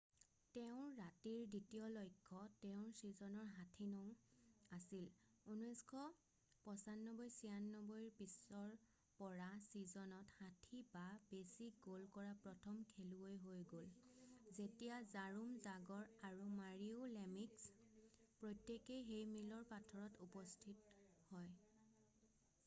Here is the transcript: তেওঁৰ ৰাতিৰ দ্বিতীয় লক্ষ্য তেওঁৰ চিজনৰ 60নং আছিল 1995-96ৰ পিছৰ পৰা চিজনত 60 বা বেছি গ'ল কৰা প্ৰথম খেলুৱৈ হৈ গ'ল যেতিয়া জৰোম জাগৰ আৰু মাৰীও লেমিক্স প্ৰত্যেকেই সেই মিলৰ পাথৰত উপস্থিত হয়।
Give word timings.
তেওঁৰ 0.53 0.85
ৰাতিৰ 0.99 1.41
দ্বিতীয় 1.49 1.87
লক্ষ্য 1.95 2.37
তেওঁৰ 2.61 2.85
চিজনৰ 3.01 3.49
60নং 3.57 4.05
আছিল 4.77 5.03
1995-96ৰ 5.55 8.07
পিছৰ 8.15 8.71
পৰা 9.19 9.49
চিজনত 9.75 10.33
60 10.39 10.81
বা 10.95 11.03
বেছি 11.33 11.67
গ'ল 11.87 12.07
কৰা 12.17 12.31
প্ৰথম 12.47 12.79
খেলুৱৈ 12.93 13.37
হৈ 13.45 13.59
গ'ল 13.75 13.85
যেতিয়া 13.99 14.95
জৰোম 15.13 15.51
জাগৰ 15.69 16.09
আৰু 16.31 16.47
মাৰীও 16.57 17.05
লেমিক্স 17.19 17.69
প্ৰত্যেকেই 18.41 19.05
সেই 19.11 19.29
মিলৰ 19.37 19.69
পাথৰত 19.75 20.27
উপস্থিত 20.29 20.97
হয়। 21.29 21.53